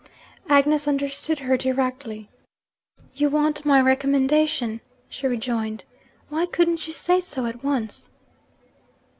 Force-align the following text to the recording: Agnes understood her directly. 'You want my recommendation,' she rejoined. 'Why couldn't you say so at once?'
Agnes 0.49 0.87
understood 0.87 1.37
her 1.37 1.55
directly. 1.55 2.27
'You 3.13 3.29
want 3.29 3.65
my 3.67 3.79
recommendation,' 3.79 4.81
she 5.07 5.27
rejoined. 5.27 5.83
'Why 6.29 6.47
couldn't 6.47 6.87
you 6.87 6.93
say 6.93 7.19
so 7.19 7.45
at 7.45 7.63
once?' 7.63 8.09